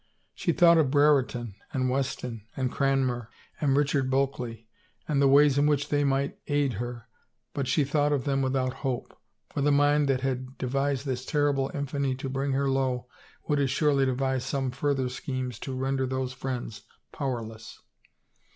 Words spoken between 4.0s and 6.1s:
Bulkley and the ways in which they